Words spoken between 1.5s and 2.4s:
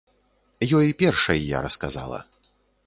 я расказала.